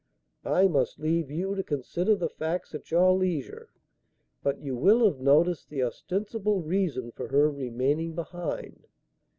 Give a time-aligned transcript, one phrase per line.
[0.47, 3.69] "I must leave you to consider the facts at your leisure;
[4.41, 8.87] but you will have noticed the ostensible reason for her remaining behind.